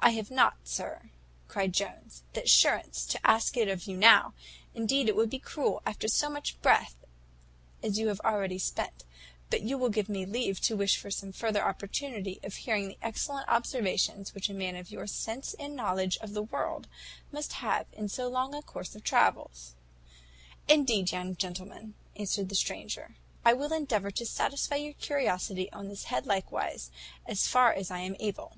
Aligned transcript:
"I 0.00 0.10
have 0.10 0.32
not, 0.32 0.56
sir," 0.64 1.10
cried 1.46 1.72
Jones, 1.72 2.24
"the 2.32 2.42
assurance 2.42 3.06
to 3.06 3.24
ask 3.24 3.56
it 3.56 3.68
of 3.68 3.86
you 3.86 3.96
now; 3.96 4.34
indeed 4.74 5.08
it 5.08 5.14
would 5.14 5.30
be 5.30 5.38
cruel, 5.38 5.80
after 5.86 6.08
so 6.08 6.28
much 6.28 6.60
breath 6.60 6.96
as 7.80 7.96
you 7.96 8.08
have 8.08 8.18
already 8.24 8.58
spent: 8.58 9.04
but 9.50 9.62
you 9.62 9.78
will 9.78 9.90
give 9.90 10.08
me 10.08 10.26
leave 10.26 10.60
to 10.62 10.76
wish 10.76 10.96
for 10.96 11.08
some 11.08 11.30
further 11.30 11.62
opportunity 11.62 12.40
of 12.42 12.54
hearing 12.56 12.88
the 12.88 12.98
excellent 13.00 13.48
observations 13.48 14.34
which 14.34 14.48
a 14.48 14.52
man 14.52 14.74
of 14.74 14.90
your 14.90 15.06
sense 15.06 15.54
and 15.56 15.76
knowledge 15.76 16.16
of 16.16 16.34
the 16.34 16.42
world 16.42 16.88
must 17.30 17.52
have 17.52 17.88
made 17.92 17.96
in 17.98 18.08
so 18.08 18.26
long 18.26 18.56
a 18.56 18.60
course 18.60 18.96
of 18.96 19.04
travels." 19.04 19.76
"Indeed, 20.66 21.12
young 21.12 21.36
gentleman," 21.36 21.94
answered 22.16 22.48
the 22.48 22.56
stranger, 22.56 23.14
"I 23.44 23.52
will 23.52 23.72
endeavour 23.72 24.10
to 24.10 24.26
satisfy 24.26 24.74
your 24.82 24.94
curiosity 24.94 25.70
on 25.70 25.86
this 25.86 26.06
head 26.06 26.26
likewise, 26.26 26.90
as 27.24 27.46
far 27.46 27.72
as 27.72 27.92
I 27.92 28.00
am 28.00 28.16
able." 28.18 28.56